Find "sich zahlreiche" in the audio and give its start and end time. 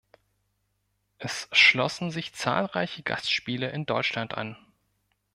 2.09-3.03